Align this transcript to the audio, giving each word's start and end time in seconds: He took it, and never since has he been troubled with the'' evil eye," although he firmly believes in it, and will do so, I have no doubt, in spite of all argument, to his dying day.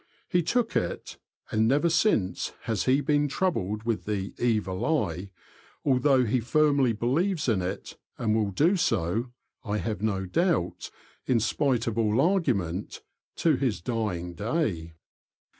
He 0.27 0.41
took 0.41 0.75
it, 0.75 1.17
and 1.51 1.67
never 1.67 1.87
since 1.87 2.53
has 2.63 2.85
he 2.85 3.01
been 3.01 3.27
troubled 3.27 3.83
with 3.83 4.05
the'' 4.05 4.33
evil 4.39 4.83
eye," 4.83 5.29
although 5.85 6.25
he 6.25 6.39
firmly 6.39 6.91
believes 6.91 7.47
in 7.47 7.61
it, 7.61 7.97
and 8.17 8.33
will 8.33 8.49
do 8.49 8.77
so, 8.77 9.27
I 9.63 9.77
have 9.77 10.01
no 10.01 10.25
doubt, 10.25 10.89
in 11.27 11.39
spite 11.39 11.85
of 11.85 11.99
all 11.99 12.19
argument, 12.19 13.03
to 13.35 13.57
his 13.57 13.79
dying 13.79 14.33
day. 14.33 14.95